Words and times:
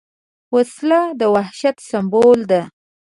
وسله 0.53 1.01
د 1.19 1.21
وحشت 1.35 1.75
سمبول 1.89 2.39
ده 2.51 2.61